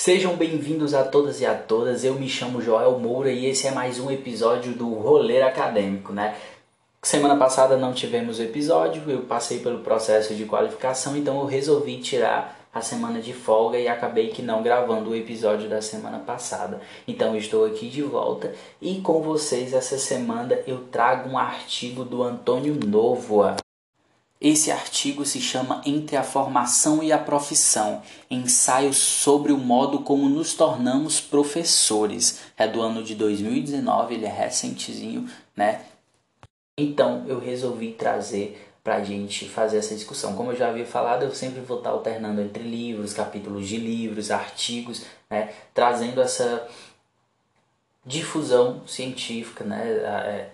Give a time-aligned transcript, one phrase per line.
[0.00, 2.04] Sejam bem-vindos a todas e a todas.
[2.04, 6.38] Eu me chamo Joel Moura e esse é mais um episódio do Roleiro Acadêmico, né?
[7.02, 12.66] Semana passada não tivemos episódio, eu passei pelo processo de qualificação, então eu resolvi tirar
[12.72, 16.80] a semana de folga e acabei que não gravando o episódio da semana passada.
[17.06, 22.22] Então estou aqui de volta e com vocês essa semana eu trago um artigo do
[22.22, 23.58] Antônio Novoa.
[24.40, 30.30] Esse artigo se chama Entre a Formação e a Profissão Ensaio sobre o modo como
[30.30, 32.40] nos tornamos professores.
[32.56, 35.82] É do ano de 2019, ele é recentezinho, né?
[36.78, 40.34] Então eu resolvi trazer para a gente fazer essa discussão.
[40.34, 44.30] Como eu já havia falado, eu sempre vou estar alternando entre livros, capítulos de livros,
[44.30, 45.52] artigos, né?
[45.74, 46.66] trazendo essa
[48.06, 50.50] difusão científica, né?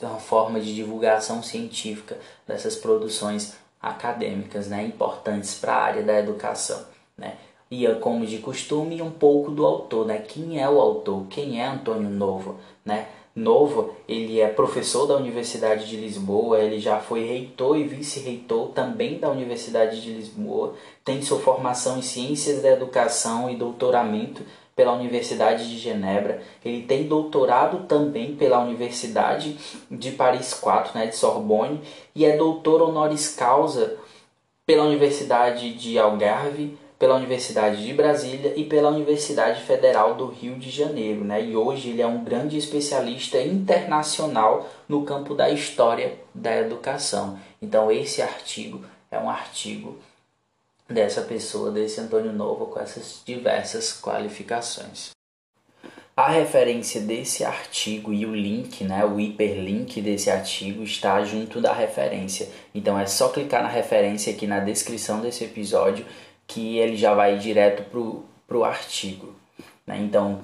[0.00, 6.18] É, uma forma de divulgação científica dessas produções acadêmicas, né, importantes para a área da
[6.18, 6.84] educação,
[7.16, 7.36] né?
[7.70, 10.18] E como de costume, um pouco do autor, né?
[10.18, 11.26] Quem é o autor?
[11.28, 13.08] Quem é Antônio Novo, né?
[13.38, 19.18] Novo, ele é professor da Universidade de Lisboa, ele já foi reitor e vice-reitor também
[19.18, 24.42] da Universidade de Lisboa, tem sua formação em Ciências da Educação e doutoramento
[24.78, 26.40] pela Universidade de Genebra.
[26.64, 29.58] Ele tem doutorado também pela Universidade
[29.90, 31.80] de Paris 4, né, de Sorbonne,
[32.14, 33.96] e é doutor honoris causa
[34.64, 40.70] pela Universidade de Algarve, pela Universidade de Brasília e pela Universidade Federal do Rio de
[40.70, 41.42] Janeiro, né?
[41.44, 47.36] E hoje ele é um grande especialista internacional no campo da história da educação.
[47.60, 49.96] Então esse artigo é um artigo
[50.88, 55.10] dessa pessoa, desse Antônio Novo, com essas diversas qualificações.
[56.16, 61.72] A referência desse artigo e o link, né, o hiperlink desse artigo está junto da
[61.72, 62.48] referência.
[62.74, 66.04] Então é só clicar na referência aqui na descrição desse episódio
[66.44, 69.32] que ele já vai direto para o artigo.
[69.86, 69.98] Né?
[69.98, 70.40] Então,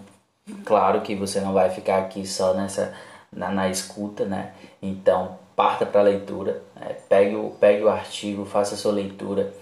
[0.64, 2.94] claro que você não vai ficar aqui só nessa
[3.32, 4.52] na, na escuta, né?
[4.80, 6.96] Então parta para a leitura, né?
[7.08, 9.52] pegue, o, pegue o artigo, faça a sua leitura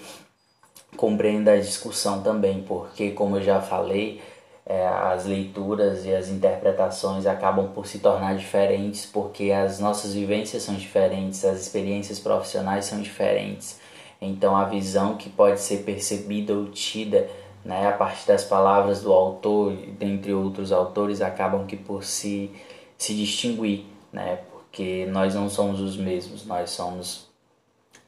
[0.96, 4.20] compreenda a discussão também, porque, como eu já falei,
[4.64, 10.62] é, as leituras e as interpretações acabam por se tornar diferentes, porque as nossas vivências
[10.62, 13.80] são diferentes, as experiências profissionais são diferentes.
[14.20, 17.28] Então, a visão que pode ser percebida ou tida
[17.64, 22.50] né, a partir das palavras do autor, dentre outros autores, acabam que por se,
[22.96, 27.31] se distinguir, né, porque nós não somos os mesmos, nós somos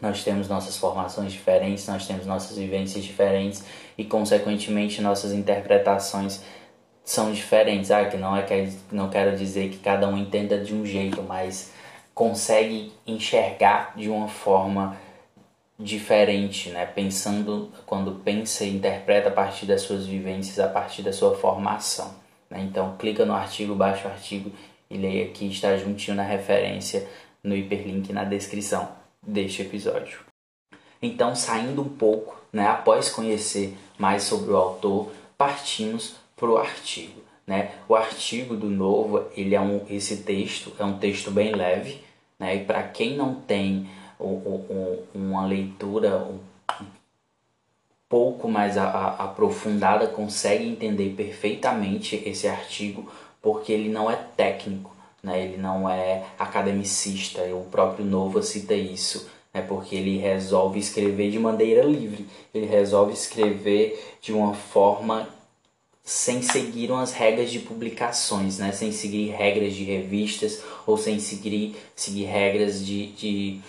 [0.01, 3.65] nós temos nossas formações diferentes, nós temos nossas vivências diferentes
[3.97, 6.43] e, consequentemente, nossas interpretações
[7.05, 7.91] são diferentes.
[7.91, 11.23] Ah, que não, é, que não quero dizer que cada um entenda de um jeito,
[11.23, 11.73] mas
[12.15, 14.97] consegue enxergar de uma forma
[15.79, 16.87] diferente, né?
[16.87, 22.15] Pensando, quando pensa e interpreta a partir das suas vivências, a partir da sua formação.
[22.49, 22.61] Né?
[22.61, 24.53] Então, clica no artigo, baixa o artigo
[24.89, 27.09] e leia aqui, está juntinho na referência,
[27.43, 30.21] no hiperlink na descrição deste episódio.
[31.01, 37.21] Então, saindo um pouco, né, após conhecer mais sobre o autor, partimos para o artigo.
[37.47, 37.73] Né?
[37.89, 42.03] O artigo do Novo, ele é um, esse texto é um texto bem leve,
[42.39, 42.57] né?
[42.57, 46.39] e para quem não tem um, um, uma leitura um
[48.09, 53.13] pouco mais a, a, aprofundada, consegue entender perfeitamente esse artigo,
[53.43, 54.94] porque ele não é técnico
[55.25, 55.43] né?
[55.43, 59.63] ele não é academicista, o próprio Nova cita isso, né?
[59.63, 65.29] porque ele resolve escrever de maneira livre, ele resolve escrever de uma forma
[66.05, 68.71] sem seguir umas regras de publicações, né?
[68.71, 73.61] sem seguir regras de revistas ou sem seguir, seguir regras de, de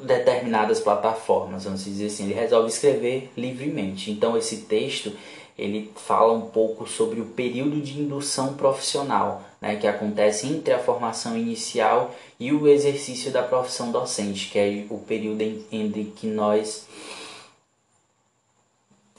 [0.00, 4.10] determinadas plataformas, vamos dizer assim, ele resolve escrever livremente.
[4.10, 5.12] Então esse texto
[5.58, 10.78] ele fala um pouco sobre o período de indução profissional, né, que acontece entre a
[10.80, 16.88] formação inicial e o exercício da profissão docente, que é o período entre que nós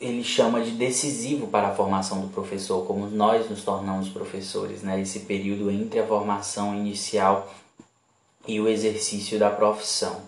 [0.01, 5.00] ele chama de decisivo para a formação do professor, como nós nos tornamos professores, né?
[5.00, 7.50] Esse período entre a formação inicial
[8.45, 10.22] e o exercício da profissão.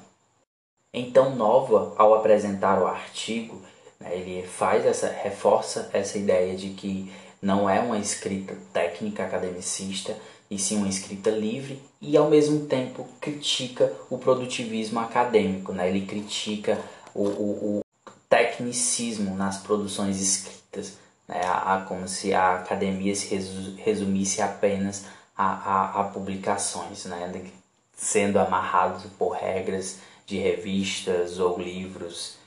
[0.94, 3.62] Então, Nova, ao apresentar o artigo,
[4.00, 10.16] né, ele faz essa, reforça essa ideia de que não é uma escrita técnica academicista,
[10.50, 15.90] e sim uma escrita livre e ao mesmo tempo critica o produtivismo acadêmico, né?
[15.90, 16.80] ele critica
[17.14, 17.84] o, o, o
[18.30, 20.98] tecnicismo nas produções escritas,
[21.28, 21.42] né?
[21.44, 23.36] a, a, como se a academia se
[23.78, 25.06] resumisse apenas
[25.36, 27.52] a, a, a publicações, né?
[27.96, 32.38] sendo amarrados por regras de revistas ou livros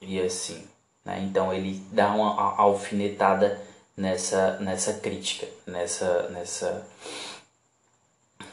[0.00, 0.64] e assim.
[1.04, 1.22] Né?
[1.22, 3.60] Então ele dá uma alfinetada
[3.98, 6.86] nessa, nessa crítica, nessa, nessa,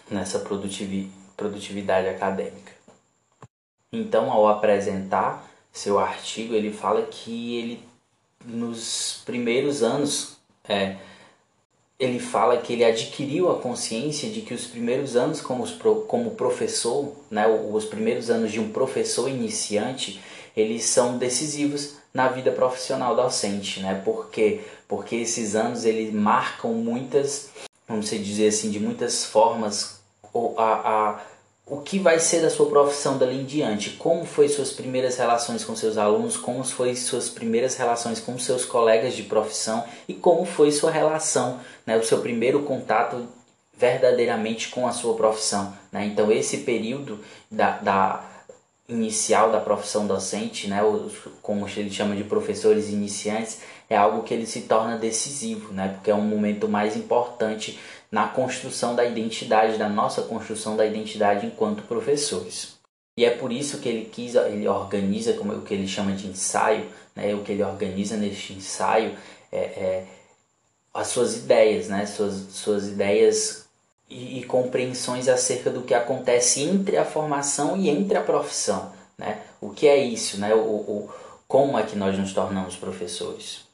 [0.09, 2.73] nessa produtividade acadêmica.
[3.93, 7.83] Então, ao apresentar seu artigo, ele fala que ele
[8.43, 10.37] nos primeiros anos
[10.67, 10.97] é,
[11.99, 15.65] ele fala que ele adquiriu a consciência de que os primeiros anos como,
[16.07, 20.21] como professor, né, os primeiros anos de um professor iniciante,
[20.57, 24.01] eles são decisivos na vida profissional docente, né?
[24.05, 27.49] Porque porque esses anos eles marcam muitas,
[27.87, 29.99] vamos dizer assim, de muitas formas
[30.57, 31.19] a, a
[31.67, 35.65] o que vai ser da sua profissão dali em diante, como foi suas primeiras relações
[35.65, 40.45] com seus alunos, como foi suas primeiras relações com seus colegas de profissão e como
[40.45, 43.27] foi sua relação, né, o seu primeiro contato
[43.75, 45.75] verdadeiramente com a sua profissão.
[45.91, 46.05] Né?
[46.05, 47.19] Então esse período
[47.49, 48.34] da, da
[48.87, 50.81] inicial da profissão docente, né,
[51.41, 56.11] como ele chama de professores iniciantes, é algo que ele se torna decisivo, né, porque
[56.11, 57.79] é um momento mais importante
[58.11, 62.75] na construção da identidade, da nossa construção da identidade enquanto professores.
[63.17, 66.27] E é por isso que ele quis, ele organiza como o que ele chama de
[66.27, 69.15] ensaio, né, o que ele organiza neste ensaio
[69.51, 70.07] é, é
[70.93, 73.64] as suas ideias, né, suas, suas ideias
[74.09, 79.41] e, e, compreensões acerca do que acontece entre a formação e entre a profissão, né?
[79.59, 80.53] O que é isso, né?
[80.53, 81.09] O, o
[81.47, 83.65] como é que nós nos tornamos professores?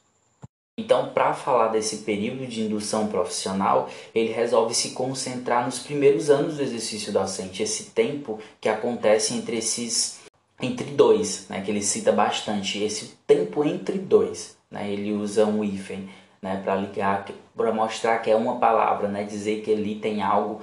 [0.78, 6.56] Então, para falar desse período de indução profissional, ele resolve se concentrar nos primeiros anos
[6.56, 10.20] do exercício docente, esse tempo que acontece entre esses
[10.60, 15.64] entre dois, né, que ele cita bastante, esse tempo entre dois, né, ele usa um
[15.64, 16.08] hífen
[16.42, 17.24] né, para ligar,
[17.56, 20.60] para mostrar que é uma palavra, né, dizer que ali tem algo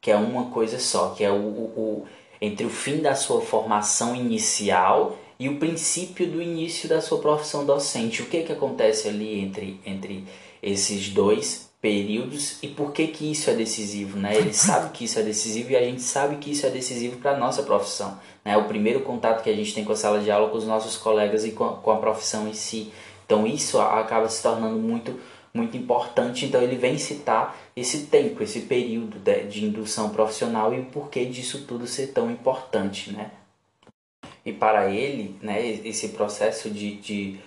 [0.00, 2.06] que é uma coisa só, que é o, o, o
[2.40, 7.66] entre o fim da sua formação inicial e o princípio do início da sua profissão
[7.66, 8.22] docente.
[8.22, 10.24] O que que acontece ali entre, entre
[10.62, 14.36] esses dois períodos e por que que isso é decisivo, né?
[14.36, 17.32] Ele sabe que isso é decisivo e a gente sabe que isso é decisivo para
[17.32, 18.56] a nossa profissão, né?
[18.56, 20.96] O primeiro contato que a gente tem com a sala de aula com os nossos
[20.96, 22.92] colegas e com a, com a profissão em si.
[23.30, 25.16] Então isso acaba se tornando muito
[25.54, 26.46] muito importante.
[26.46, 31.24] Então ele vem citar esse tempo, esse período de, de indução profissional e o porquê
[31.24, 33.30] disso tudo ser tão importante, né?
[34.44, 37.40] E para ele, né, esse processo de, de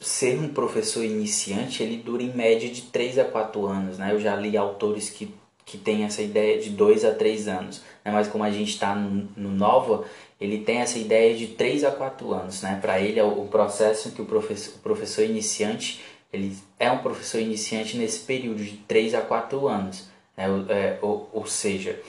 [0.00, 4.12] ser um professor iniciante, ele dura em média de 3 a 4 anos, né?
[4.12, 5.32] Eu já li autores que,
[5.68, 8.10] que têm essa ideia de 2 a 3 anos, né?
[8.10, 10.06] Mas como a gente está no, no Nova,
[10.40, 12.78] ele tem essa ideia de 3 a 4 anos, né?
[12.80, 16.00] Para ele é o processo que o professor, o professor iniciante,
[16.32, 20.46] ele é um professor iniciante nesse período de 3 a 4 anos, né?
[20.70, 22.00] É, ou, ou seja,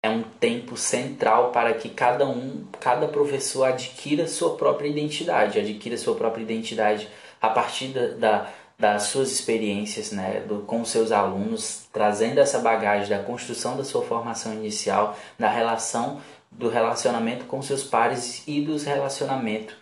[0.00, 5.98] é um tempo central para que cada um, cada professor adquira sua própria identidade, adquira
[5.98, 7.08] sua própria identidade
[7.42, 13.08] a partir da, da das suas experiências né, do, com seus alunos, trazendo essa bagagem
[13.08, 18.84] da construção da sua formação inicial, da relação do relacionamento com seus pares e dos
[18.84, 19.76] relacionamento,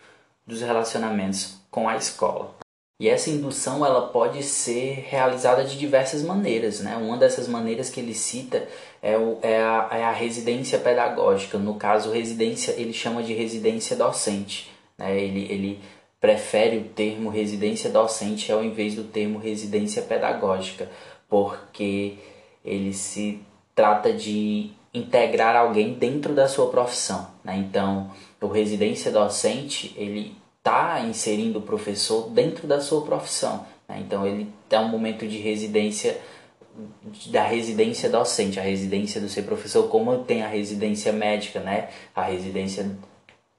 [0.46, 2.54] dos relacionamentos com a escola.
[3.00, 6.78] E essa indução ela pode ser realizada de diversas maneiras.
[6.78, 6.96] Né?
[6.96, 8.68] Uma dessas maneiras que ele cita
[9.02, 11.58] é, o, é, a, é a residência pedagógica.
[11.58, 14.70] No caso, residência ele chama de residência docente.
[14.96, 15.20] Né?
[15.20, 15.80] Ele, ele
[16.22, 20.88] prefere o termo residência docente ao invés do termo residência pedagógica,
[21.28, 22.14] porque
[22.64, 23.40] ele se
[23.74, 27.26] trata de integrar alguém dentro da sua profissão.
[27.42, 27.56] Né?
[27.56, 28.08] Então,
[28.40, 33.66] o residência docente ele está inserindo o professor dentro da sua profissão.
[33.88, 33.98] Né?
[34.06, 36.20] Então, ele é um momento de residência
[37.26, 41.90] da residência docente, a residência do ser professor, como tem a residência médica, né?
[42.14, 42.96] A residência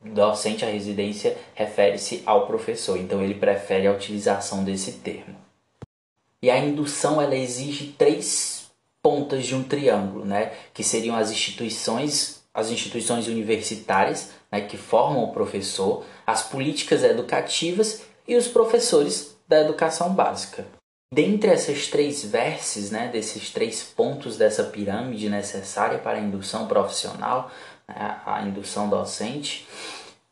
[0.04, 5.36] docente, a residência refere-se ao professor, então ele prefere a utilização desse termo.
[6.42, 8.70] E a indução ela exige três
[9.02, 10.52] pontas de um triângulo, né?
[10.74, 14.62] que seriam as instituições, as instituições universitárias, né?
[14.62, 20.66] que formam o professor, as políticas educativas e os professores da educação básica.
[21.14, 27.52] Dentre essas três verses, né, desses três pontos dessa pirâmide necessária para a indução profissional,
[27.88, 29.68] a indução docente,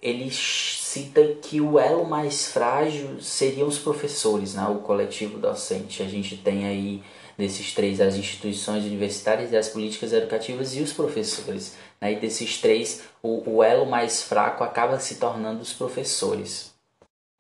[0.02, 6.02] ele cita que o elo mais frágil seriam os professores, né, o coletivo docente.
[6.02, 7.04] A gente tem aí
[7.38, 11.76] desses três, as instituições universitárias e as políticas educativas e os professores.
[12.00, 12.14] Né?
[12.14, 16.74] E desses três, o, o elo mais fraco acaba se tornando os professores,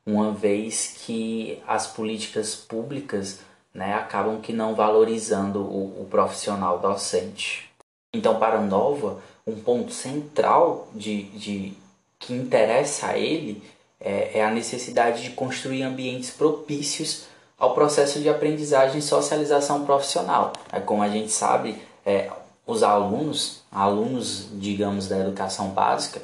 [0.05, 3.39] uma vez que as políticas públicas
[3.73, 7.70] né, acabam que não valorizando o, o profissional docente.
[8.13, 11.73] Então, para Nova, um ponto central de, de
[12.19, 13.63] que interessa a ele
[13.99, 17.25] é, é a necessidade de construir ambientes propícios
[17.57, 20.51] ao processo de aprendizagem e socialização profissional.
[20.71, 22.29] É, como a gente sabe, é,
[22.65, 26.21] os alunos, alunos, digamos, da educação básica,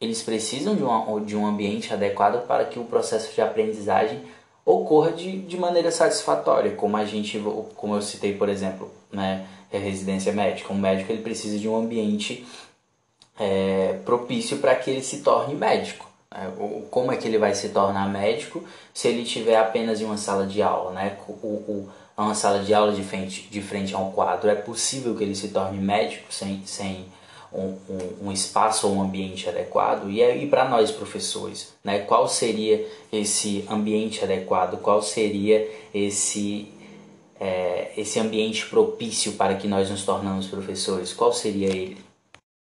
[0.00, 4.20] eles precisam de um, de um ambiente adequado para que o processo de aprendizagem
[4.64, 7.40] ocorra de, de maneira satisfatória, como a gente,
[7.76, 10.72] como eu citei, por exemplo, né, a residência médica.
[10.72, 12.46] Um médico ele precisa de um ambiente
[13.38, 16.08] é, propício para que ele se torne médico.
[16.30, 16.50] Né?
[16.90, 20.46] Como é que ele vai se tornar médico se ele tiver apenas em uma sala
[20.46, 21.16] de aula, né?
[21.28, 24.48] O, o, uma sala de aula de frente, de frente a um quadro.
[24.48, 27.06] É possível que ele se torne médico sem, sem
[27.52, 30.10] um, um, um espaço ou um ambiente adequado?
[30.10, 32.00] E, e para nós, professores, né?
[32.00, 34.80] qual seria esse ambiente adequado?
[34.80, 36.68] Qual seria esse,
[37.42, 41.12] é, esse ambiente propício para que nós nos tornamos professores?
[41.12, 41.98] Qual seria ele?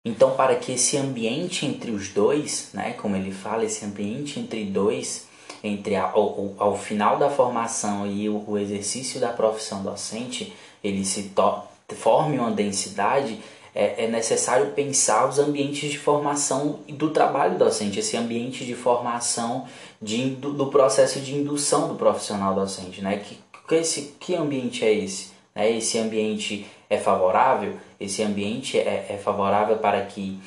[0.04, 4.66] Então, para que esse ambiente entre os dois, né, como ele fala, esse ambiente entre
[4.66, 5.28] dois,
[5.64, 10.54] entre a, ao, ao final da formação e o, o, exercício da profissão docente,
[10.84, 11.64] ele se to,
[11.96, 13.40] forme uma densidade,
[13.74, 19.66] é, é, necessário pensar os ambientes de formação do trabalho docente, esse ambiente de formação
[20.02, 23.02] de, do, do processo de indução do profissional docente.
[23.02, 23.18] Né?
[23.18, 25.32] Que, que, esse, que ambiente é esse?
[25.54, 25.72] Né?
[25.72, 30.40] Esse ambiente é favorável, esse ambiente é, é favorável para que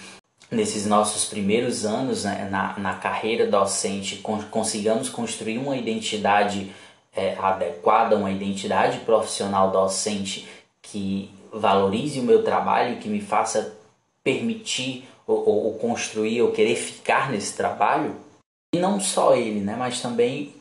[0.50, 6.72] nesses nossos primeiros anos né, na, na carreira docente consigamos construir uma identidade
[7.14, 10.48] é, adequada, uma identidade profissional docente
[10.80, 13.76] que valorize o meu trabalho, que me faça
[14.22, 18.16] permitir ou, ou, ou construir ou querer ficar nesse trabalho.
[18.74, 20.54] E não só ele, né, mas também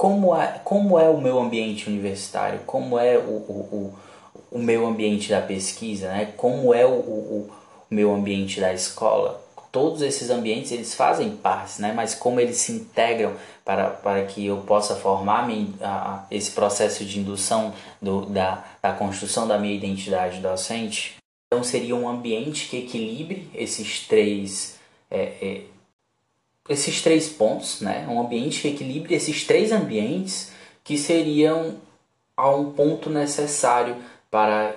[0.00, 3.98] como é, como é o meu ambiente universitário, como é o, o, o,
[4.52, 6.32] o meu ambiente da pesquisa, né?
[6.38, 9.44] como é o, o, o, meu ambiente da escola.
[9.70, 11.92] Todos esses ambientes eles fazem parte, né?
[11.92, 17.04] mas como eles se integram para, para que eu possa formar minha, a, esse processo
[17.04, 21.16] de indução do, da, da construção da minha identidade docente.
[21.52, 24.78] Então seria um ambiente que equilibre esses três
[25.10, 25.60] é, é,
[26.70, 28.06] esses três pontos, né?
[28.08, 30.52] um ambiente que equilibre esses três ambientes
[30.84, 31.74] que seriam
[32.36, 33.96] a um ponto necessário
[34.30, 34.76] para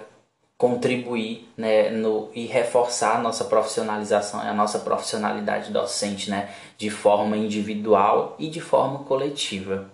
[0.58, 7.38] contribuir né, no, e reforçar a nossa profissionalização a nossa profissionalidade docente né, de forma
[7.38, 9.90] individual e de forma coletiva.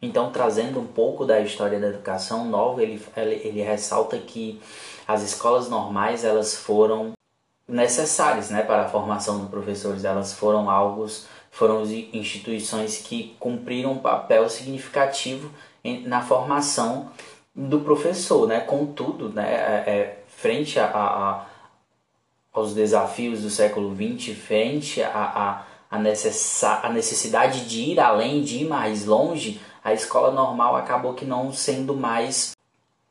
[0.00, 4.60] Então, trazendo um pouco da história da educação nova, ele, ele, ele ressalta que
[5.06, 7.12] as escolas normais elas foram
[7.72, 10.04] necessárias né, para a formação dos professores.
[10.04, 11.06] Elas foram algo,
[11.50, 15.50] foram instituições que cumpriram um papel significativo
[16.04, 17.10] na formação
[17.54, 18.60] do professor, né?
[18.60, 21.46] Contudo, né, é, é, frente a, a,
[22.52, 28.58] aos desafios do século XX, frente a, a, necessa, a necessidade de ir além, de
[28.58, 32.52] ir mais longe, a escola normal acabou que não sendo mais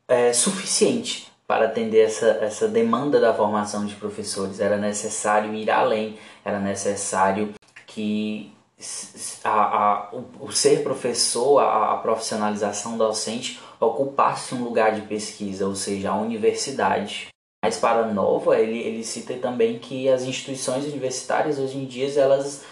[0.07, 4.61] é, suficiente para atender essa, essa demanda da formação de professores.
[4.61, 7.53] Era necessário ir além, era necessário
[7.85, 8.53] que
[9.43, 15.67] a, a, o, o ser professor, a, a profissionalização docente ocupasse um lugar de pesquisa,
[15.67, 17.27] ou seja, a universidade.
[17.61, 22.63] Mas para Nova, ele, ele cita também que as instituições universitárias hoje em dia elas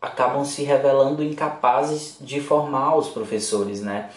[0.00, 4.08] acabam se revelando incapazes de formar os professores, né?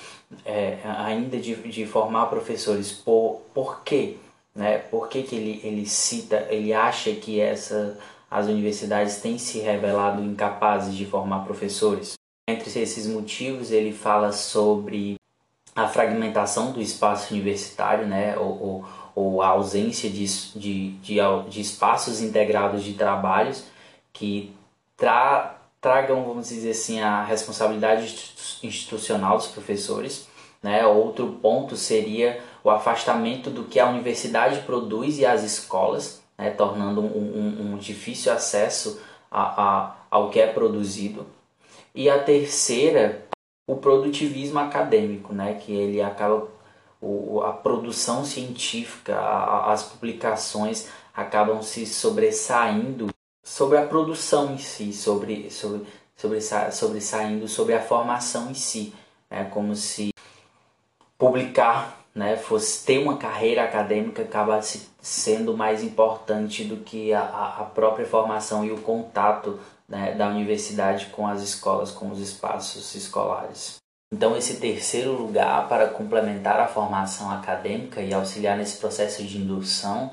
[0.46, 2.92] É, ainda de, de formar professores.
[2.92, 4.18] Por, por quê?
[4.56, 4.78] Né?
[4.78, 7.98] Por que, que ele, ele cita, ele acha que essa,
[8.30, 12.14] as universidades têm se revelado incapazes de formar professores?
[12.48, 15.16] Entre esses motivos, ele fala sobre
[15.76, 18.38] a fragmentação do espaço universitário, né?
[18.38, 18.86] ou, ou,
[19.16, 21.18] ou a ausência de, de, de,
[21.50, 23.64] de espaços integrados de trabalhos
[24.12, 24.54] que
[24.98, 28.34] tra, tragam, vamos dizer assim, a responsabilidade
[28.64, 30.30] institucional dos professores.
[30.62, 30.86] Né?
[30.86, 36.52] Outro ponto seria o afastamento do que a universidade produz e as escolas, né?
[36.52, 41.26] tornando um, um, um, difícil acesso a, a, ao que é produzido.
[41.96, 43.26] E a terceira,
[43.68, 45.56] o produtivismo acadêmico, né?
[45.56, 46.48] que ele acaba
[47.02, 53.10] o, a produção científica, a, as publicações acabam se sobressaindo
[53.44, 58.94] sobre a produção em si, sobre, sobre, sobre, sobressaindo sobre a formação em si.
[59.30, 60.14] É como se
[61.18, 67.22] publicar, né, fosse ter uma carreira acadêmica acabasse sendo mais importante do que a,
[67.60, 72.94] a própria formação e o contato né, da universidade com as escolas, com os espaços
[72.96, 73.82] escolares.
[74.14, 80.12] Então, esse terceiro lugar para complementar a formação acadêmica e auxiliar nesse processo de indução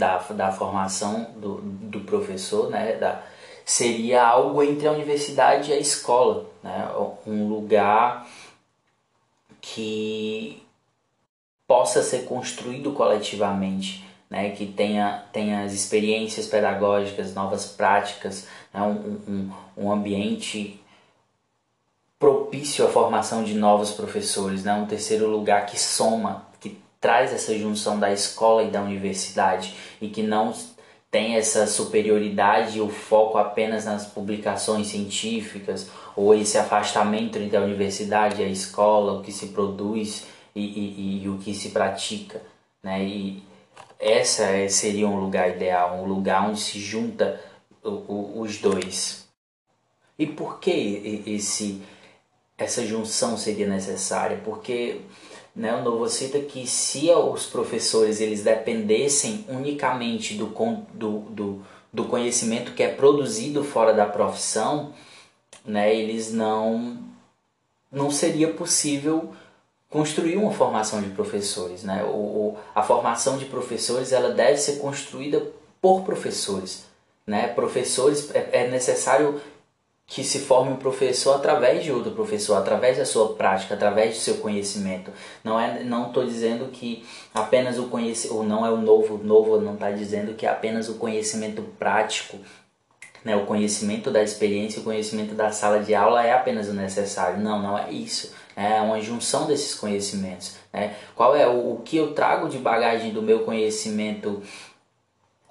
[0.00, 3.22] da, da formação do, do professor, né, da,
[3.70, 6.88] seria algo entre a universidade e a escola, né?
[7.24, 8.26] um lugar
[9.60, 10.60] que
[11.68, 14.50] possa ser construído coletivamente, né?
[14.50, 18.82] que tenha, tenha as experiências pedagógicas, novas práticas, né?
[18.82, 20.82] um, um, um ambiente
[22.18, 24.74] propício à formação de novos professores, né?
[24.74, 26.44] um terceiro lugar que soma,
[27.00, 30.54] traz essa junção da escola e da universidade e que não
[31.10, 37.62] tem essa superioridade e o foco apenas nas publicações científicas ou esse afastamento entre a
[37.62, 42.40] universidade e a escola, o que se produz e, e, e o que se pratica,
[42.82, 43.02] né?
[43.02, 43.42] E
[43.98, 47.40] essa é, seria um lugar ideal, um lugar onde se junta
[47.82, 49.28] o, o, os dois.
[50.18, 51.82] E por que esse
[52.56, 54.38] essa junção seria necessária?
[54.44, 55.00] Porque
[55.54, 60.46] né, o Novo cita que se os professores eles dependessem unicamente do,
[60.94, 64.92] do, do, do conhecimento que é produzido fora da profissão,
[65.64, 66.98] né, eles não
[67.92, 69.32] não seria possível
[69.88, 72.04] construir uma formação de professores, né?
[72.04, 75.44] O, a formação de professores ela deve ser construída
[75.80, 76.84] por professores,
[77.26, 77.48] né?
[77.48, 79.40] Professores é, é necessário
[80.10, 84.20] que se forme um professor através de outro professor, através da sua prática, através do
[84.20, 85.12] seu conhecimento.
[85.44, 89.60] Não é, não estou dizendo que apenas o conhecimento, ou não é o novo, novo
[89.60, 92.38] não está dizendo que apenas o conhecimento prático,
[93.24, 97.38] né, o conhecimento da experiência, o conhecimento da sala de aula é apenas o necessário.
[97.38, 98.34] Não, não é isso.
[98.56, 100.56] É uma junção desses conhecimentos.
[100.72, 100.96] Né?
[101.14, 104.42] Qual é o, o que eu trago de bagagem do meu conhecimento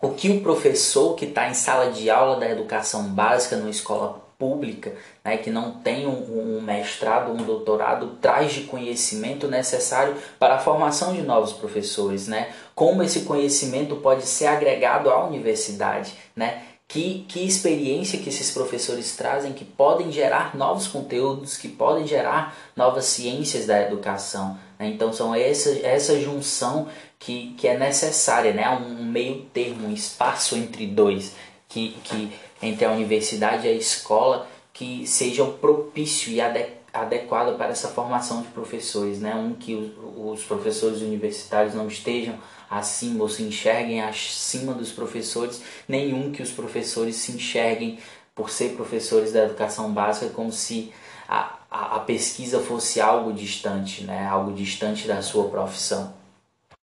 [0.02, 4.29] o que o professor que está em sala de aula da educação básica numa escola
[4.40, 10.56] pública, né, que não tem um, um, mestrado, um doutorado, traz de conhecimento necessário para
[10.56, 12.50] a formação de novos professores, né?
[12.74, 16.64] Como esse conhecimento pode ser agregado à universidade, né?
[16.88, 22.58] Que, que experiência que esses professores trazem que podem gerar novos conteúdos, que podem gerar
[22.76, 24.58] novas ciências da educação.
[24.80, 24.88] Né?
[24.88, 26.88] Então são essa, essa junção
[27.20, 28.68] que, que é necessária, né?
[28.72, 31.36] um meio termo, um espaço entre dois,
[31.70, 37.90] que, que entre a universidade e a escola que sejam propício e adequado para essa
[37.90, 39.36] formação de professores, né?
[39.36, 42.38] Um que os professores universitários não estejam
[42.70, 48.00] acima ou se enxerguem acima dos professores, nenhum que os professores se enxerguem
[48.34, 50.92] por ser professores da educação básica como se
[51.28, 54.26] a, a, a pesquisa fosse algo distante, né?
[54.26, 56.14] Algo distante da sua profissão.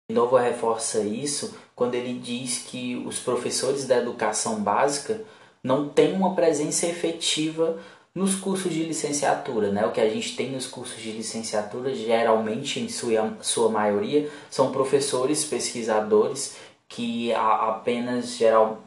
[0.10, 5.22] De novo reforça isso quando ele diz que os professores da educação básica
[5.64, 7.78] não tem uma presença efetiva
[8.14, 9.86] nos cursos de licenciatura, né?
[9.86, 14.72] O que a gente tem nos cursos de licenciatura, geralmente em sua, sua maioria, são
[14.72, 16.58] professores, pesquisadores
[16.90, 18.84] que apenas geral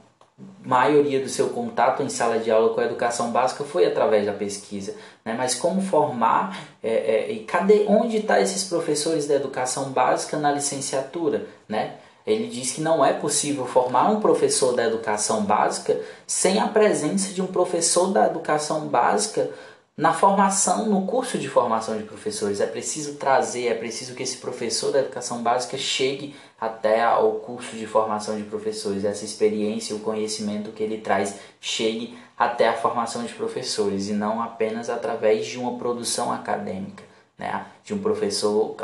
[0.64, 4.32] maioria do seu contato em sala de aula com a educação básica foi através da
[4.32, 5.32] pesquisa, né?
[5.38, 10.50] Mas como formar é, é, e cadê onde está esses professores da educação básica na
[10.50, 11.94] licenciatura, né?
[12.26, 17.34] Ele diz que não é possível formar um professor da educação básica sem a presença
[17.34, 19.50] de um professor da educação básica
[19.96, 22.60] na formação, no curso de formação de professores.
[22.60, 27.76] É preciso trazer, é preciso que esse professor da educação básica chegue até o curso
[27.76, 29.04] de formação de professores.
[29.04, 34.42] Essa experiência, o conhecimento que ele traz chegue até a formação de professores e não
[34.42, 37.04] apenas através de uma produção acadêmica,
[37.38, 37.66] né?
[37.84, 38.74] de um professor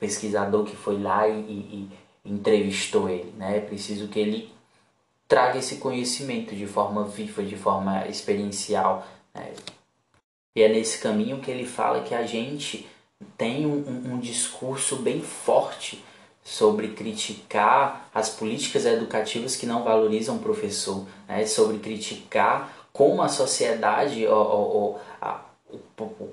[0.00, 1.90] pesquisador que foi lá e, e
[2.28, 3.58] entrevistou ele, né?
[3.58, 4.52] É preciso que ele
[5.28, 9.06] traga esse conhecimento de forma viva, de forma experiencial.
[9.34, 9.52] Né?
[10.56, 12.88] E é nesse caminho que ele fala que a gente
[13.36, 16.02] tem um, um, discurso bem forte
[16.42, 21.44] sobre criticar as políticas educativas que não valorizam o professor, né?
[21.46, 25.42] sobre criticar como a sociedade ou, ou, ou a,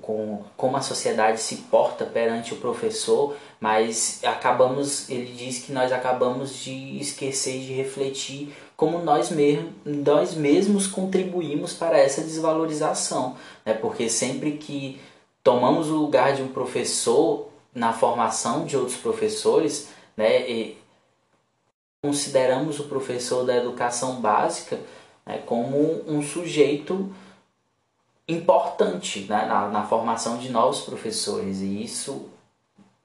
[0.00, 5.92] com como a sociedade se porta perante o professor, mas acabamos, ele diz que nós
[5.92, 13.74] acabamos de esquecer de refletir como nós mesmos, nós mesmos contribuímos para essa desvalorização, né?
[13.74, 15.00] Porque sempre que
[15.42, 20.78] tomamos o lugar de um professor na formação de outros professores, né, e
[22.02, 24.80] consideramos o professor da educação básica
[25.26, 27.12] né, como um sujeito
[28.28, 32.28] importante né, na, na, formação de novos professores e isso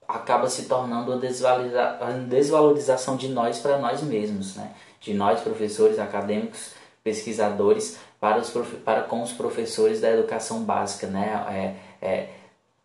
[0.08, 4.74] acaba se tornando uma, desvaloriza uma desvalorização de nós para nós mesmos, né?
[5.00, 6.72] de nós professores, acadêmicos,
[7.04, 8.52] pesquisadores para, os
[8.84, 11.76] para com os professores da educação básica, né?
[12.02, 12.30] É, é,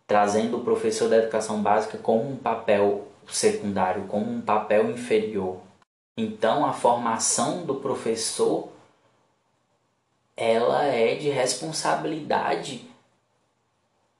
[0.07, 5.59] trazendo o professor da educação básica como um papel secundário, como um papel inferior.
[6.17, 8.69] Então a formação do professor
[10.37, 12.87] ela é de responsabilidade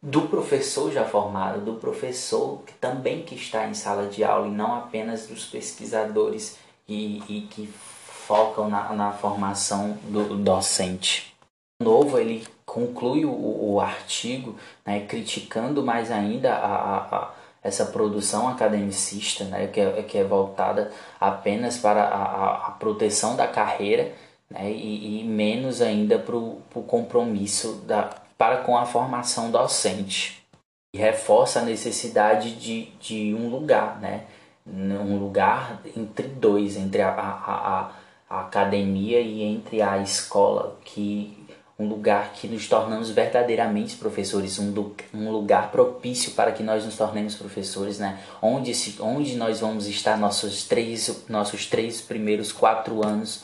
[0.03, 4.51] do professor já formado, do professor que também que está em sala de aula e
[4.51, 11.35] não apenas dos pesquisadores e, e que focam na, na formação do docente.
[11.81, 18.49] Novo ele conclui o, o artigo né, criticando mais ainda a, a, a, essa produção
[18.49, 24.15] academicista né, que, é, que é voltada apenas para a, a proteção da carreira
[24.51, 30.43] né, e, e menos ainda para o compromisso da, para com a formação docente.
[30.95, 34.25] E reforça a necessidade de, de um lugar, né,
[34.67, 37.93] um lugar entre dois, entre a, a, a
[38.29, 41.45] a academia e entre a escola, que
[41.79, 44.73] um lugar que nos tornamos verdadeiramente professores, um,
[45.15, 48.19] um lugar propício para que nós nos tornemos professores, né?
[48.41, 53.43] Onde, se, onde nós vamos estar nossos três, nossos três primeiros quatro anos,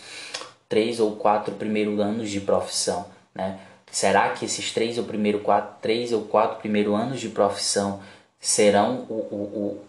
[0.73, 3.05] três ou quatro primeiros anos de profissão,
[3.35, 3.59] né?
[3.91, 8.01] Será que esses três ou primeiro quatro, três ou quatro primeiros anos de profissão
[8.41, 9.85] serão o, o,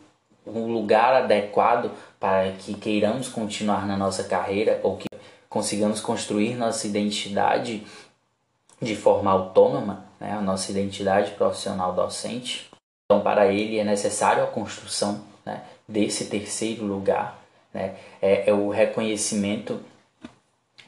[0.45, 5.07] o, lugar adequado para que queiramos continuar na nossa carreira ou que
[5.47, 7.87] consigamos construir nossa identidade
[8.81, 12.69] de forma autônoma, né, a nossa identidade profissional docente.
[13.05, 17.39] Então, para ele é necessário a construção né, desse terceiro lugar,
[17.73, 19.79] né, é, é o reconhecimento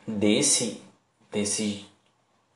[0.08, 0.82] desse,
[1.32, 1.86] desse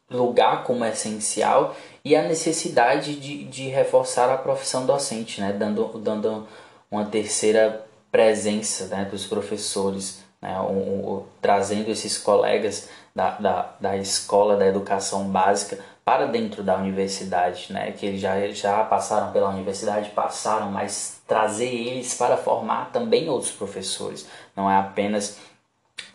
[0.09, 6.47] lugar como essencial e a necessidade de, de reforçar a profissão docente, né, dando, dando
[6.89, 13.97] uma terceira presença né, dos professores, né, um, um, trazendo esses colegas da, da, da
[13.97, 19.49] escola da educação básica para dentro da universidade, né, que eles já, já passaram pela
[19.49, 25.37] universidade, passaram, mas trazer eles para formar também outros professores, não é apenas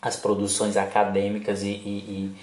[0.05, 2.37] as produções acadêmicas e, e,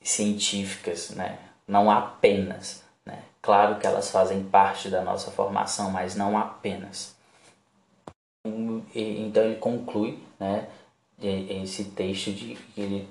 [0.00, 2.84] e científicas, né, não apenas.
[3.04, 3.18] Né.
[3.42, 7.16] Claro que elas fazem parte da nossa formação, mas não apenas.
[8.94, 10.68] Então ele conclui né,
[11.20, 13.08] esse texto de ele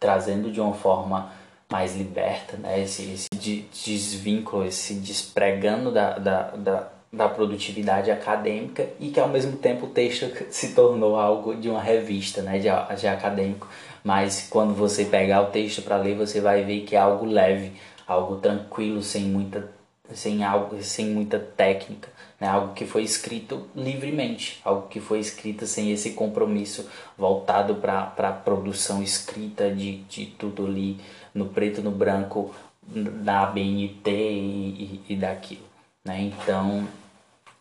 [0.00, 1.30] trazendo de uma forma
[1.70, 9.10] mais liberta, né, esse, esse desvínculo, esse despregando da, da, da, da produtividade acadêmica e
[9.10, 12.68] que ao mesmo tempo o texto se tornou algo de uma revista né, de,
[13.00, 13.68] de acadêmico.
[14.02, 17.72] Mas quando você pegar o texto para ler, você vai ver que é algo leve,
[18.06, 19.70] algo tranquilo, sem muita,
[20.12, 22.48] sem algo, sem muita técnica né?
[22.48, 28.32] algo que foi escrito livremente, algo que foi escrito sem esse compromisso voltado para a
[28.32, 31.00] produção escrita de, de tudo ali
[31.34, 32.54] no preto no branco
[32.86, 35.64] da BNT e, e, e daquilo.
[36.04, 36.20] Né?
[36.20, 36.86] Então,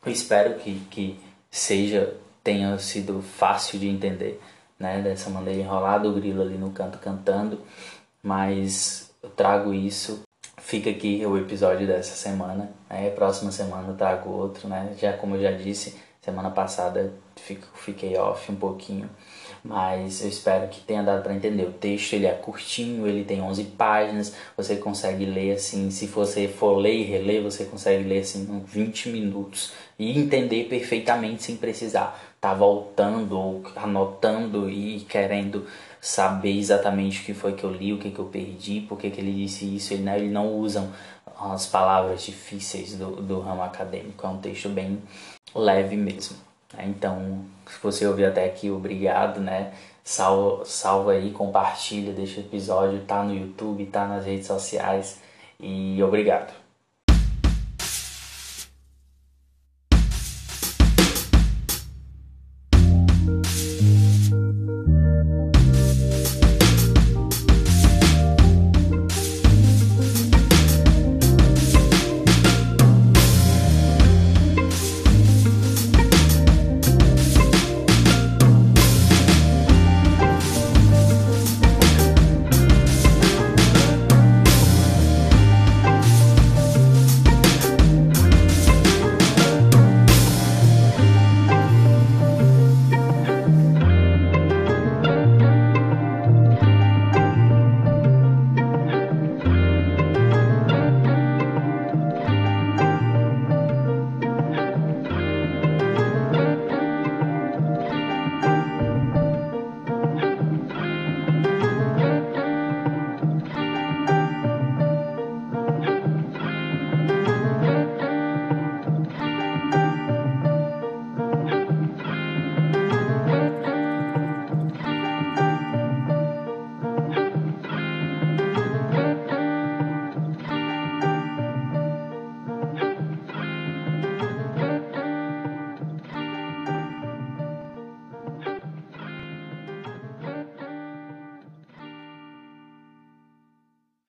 [0.06, 4.42] eu espero que, que seja, tenha sido fácil de entender,
[4.80, 5.02] né?
[5.02, 7.62] dessa maneira enrolada, o grilo ali no canto cantando,
[8.22, 10.24] mas eu trago isso
[10.64, 12.72] fica aqui o episódio dessa semana.
[12.90, 13.10] Né?
[13.12, 14.96] Próxima semana eu trago outro, né?
[14.98, 19.10] Já como eu já disse, semana passada fiquei off um pouquinho,
[19.64, 21.64] mas eu espero que tenha dado para entender.
[21.66, 26.48] O texto ele é curtinho, ele tem 11 páginas, você consegue ler assim, se você
[26.48, 31.58] for ler e reler, você consegue ler assim em 20 minutos e entender perfeitamente sem
[31.58, 35.66] precisar estar tá voltando ou anotando e querendo
[36.02, 39.08] saber exatamente o que foi que eu li, o que, que eu perdi, por que,
[39.08, 39.94] ele disse isso.
[39.94, 40.92] Ele, né, ele não usam
[41.40, 45.02] as palavras difíceis do, do ramo acadêmico, é um texto bem
[45.56, 46.38] leve mesmo.
[46.74, 46.86] Né?
[46.88, 49.74] Então, se você ouviu até aqui, obrigado, né?
[50.04, 55.22] Salva, salva aí, compartilha, deixa o episódio, tá no YouTube, tá nas redes sociais
[55.60, 56.63] e obrigado.